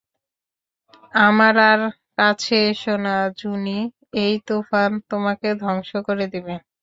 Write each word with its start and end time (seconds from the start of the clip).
আমার 1.21 1.55
আর 1.63 1.81
কাছে 2.17 2.55
এসো 2.69 2.93
না 3.05 3.11
জুনি, 3.39 3.79
এই 4.15 4.33
তুফান 4.47 4.91
তোমাকে 5.11 5.47
ধ্বংস 5.61 5.91
করে 6.07 6.25
দিবে। 6.33 6.53